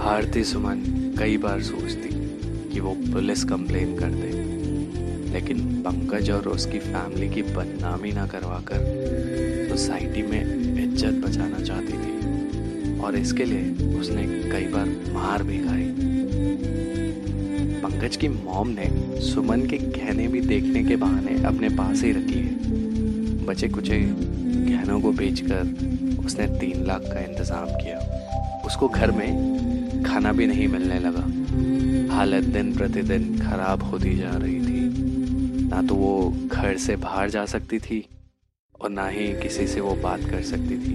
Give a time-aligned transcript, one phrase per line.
[0.00, 0.78] हारती सुमन
[1.18, 2.08] कई बार सोचती
[2.68, 4.28] कि वो पुलिस कंप्लेन कर दे।
[5.32, 10.40] लेकिन पंकज और उसकी फैमिली की बदनामी ना करवाकर सोसाइटी में
[10.84, 15.84] इज़्ज़त बचाना चाहती थी। और इसके लिए उसने कई बार मार भी खाई।
[17.82, 18.90] पंकज की मॉम ने
[19.22, 25.00] सुमन के गहने भी देखने के बहाने अपने पास ही रख लिए बचे कुचे गहनों
[25.00, 27.98] को बेचकर उसने तीन लाख का इंतज़ाम किया।
[28.66, 29.58] उसको घर में
[30.02, 31.26] खाना भी नहीं मिलने लगा।
[32.14, 34.80] हालत दिन प्रतिदिन खराब होती जा रही थी।
[35.68, 38.04] ना तो वो घर से बाहर जा सकती थी
[38.80, 40.94] और ना ही किसी से वो बात कर सकती थी।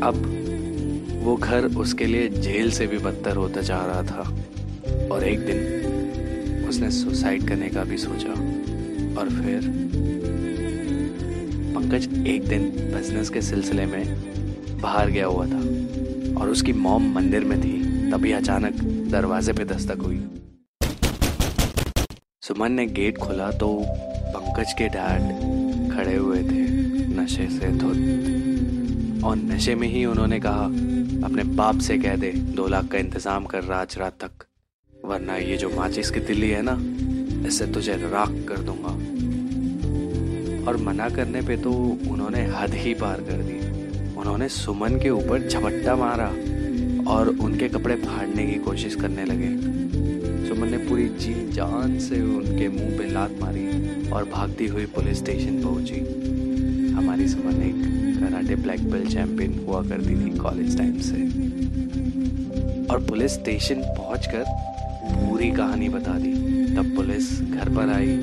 [0.00, 0.14] अब
[1.22, 6.66] वो घर उसके लिए जेल से भी बदतर होता जा रहा था और एक दिन
[6.68, 8.32] उसने सुसाइड करने का भी सोचा
[9.20, 9.70] और फिर
[11.74, 14.04] पंकज एक दिन बिज़नेस के सिलसिले में
[14.80, 15.60] बाहर गया हुआ था।
[16.36, 17.72] और उसकी मॉम मंदिर में थी,
[18.10, 20.22] तभी अचानक दरवाजे पे दस्तक हुई।
[22.42, 23.68] सुमन ने गेट खोला तो
[24.28, 26.62] पंकज के डैड खड़े हुए थे,
[27.14, 30.64] नशे से धुत। और नशे में ही उन्होंने कहा,
[31.24, 34.46] अपने बाप से कह दे, दो लाख का इंतज़ाम कर राज रात तक।
[34.92, 36.76] वरना ये जो माचिस की तिल्ली है ना,
[37.48, 38.92] इससे तुझे राख कर दूँगा।
[40.68, 41.70] और मना करने पे तो
[42.10, 43.73] उन्होंने हद ही पार कर दी।
[44.24, 46.26] उन्होंने सुमन के ऊपर झपट्टा मारा
[47.12, 49.48] और उनके कपड़े फाड़ने की कोशिश करने लगे।
[50.48, 53.66] सुमन ने पूरी जी जान से उनके मुँह पे लात मारी
[54.10, 56.00] और भागती हुई पुलिस स्टेशन पहुँची।
[56.94, 57.84] हमारी सुमन एक
[58.20, 61.20] कराटे ब्लैक बेल्ट चैंपियन हुआ करती थी कॉलेज टाइम से।
[62.86, 64.44] और पुलिस स्टेशन पहुंचकर
[65.04, 66.34] पूरी कहानी बता दी।
[66.74, 68.16] तब पुलिस घर पर आई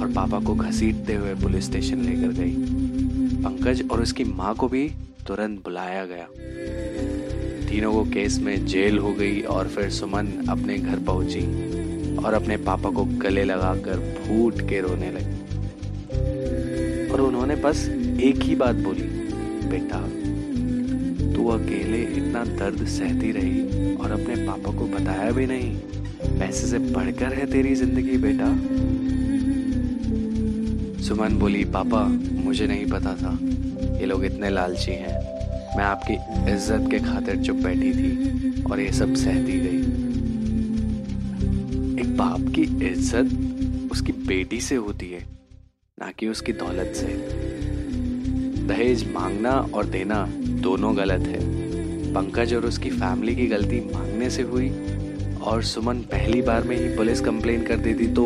[0.00, 2.56] और पापा को घसीटते हुए पुलिस स्टेशन लेकर गई।
[3.42, 4.90] पंकज और उसकी माँ को भी
[5.26, 6.26] तुरंत बुलाया गया।
[7.68, 12.56] तीनों को केस में जेल हो गई और फिर सुमन अपने घर पहुँची और अपने
[12.56, 15.38] पापा को गले लगाकर फूट के रोने लगी।
[17.08, 17.88] और उन्होंने बस
[18.22, 19.02] एक ही बात बोली,
[19.68, 20.00] बेटा,
[21.34, 25.76] तू अकेले इतना दर्द सहती रही और अपने पापा को बताया भी नहीं।
[26.38, 28.48] पैसे से बढ़कर है तेरी ज़िंदगी, बेटा।
[31.02, 32.04] सुमन बोली, पापा,
[32.44, 33.38] मुझे नहीं पता था।
[34.00, 35.18] ये लोग इतने लालची हैं।
[35.76, 36.14] मैं आपकी
[36.52, 39.80] इज़्ज़त के खातिर चुप बैठी थी और ये सब सहती गई।
[42.02, 45.20] एक बाप की इज़्ज़त उसकी बेटी से होती है,
[45.98, 47.06] ना कि उसकी दौलत से।
[48.66, 50.24] दहेज मांगना और देना
[50.62, 51.40] दोनों गलत है।
[52.14, 54.70] पंकज और उसकी फैमिली की गलती मांगने से हुई
[55.42, 58.24] और सुमन पहली बार में ही पुलिस कंप्लेन कर देती तो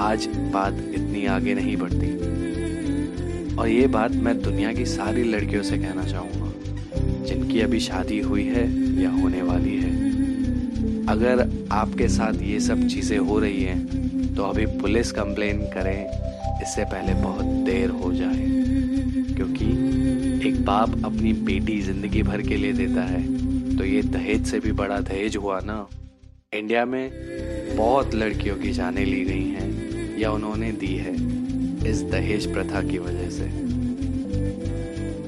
[0.00, 2.41] आज बात इतनी आगे नहीं बढ़ती।
[3.52, 6.52] और ये बात मैं दुनिया की सारी लड़कियों से कहना चाहूँगा,
[7.24, 8.64] जिनकी अभी शादी हुई है
[9.02, 9.90] या होने वाली है।
[11.08, 16.84] अगर आपके साथ ये सब चीज़ें हो रही हैं तो अभी पुलिस कंप्लेन करें, इससे
[16.84, 18.50] पहले बहुत देर हो जाए।
[19.34, 19.64] क्योंकि
[20.48, 23.22] एक बाप अपनी बेटी ज़िंदगी भर के लिए देता है
[23.76, 25.86] तो ये दहेज से भी बड़ा दहेज हुआ ना।
[26.52, 27.10] इंडिया में
[27.76, 31.14] बहुत लड़कियों की जानें ली गई हैं, या उन्होंने दी है।
[31.86, 33.48] इस दहेज प्रथा की वजह से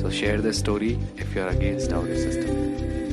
[0.00, 3.07] so share the story if you are against our system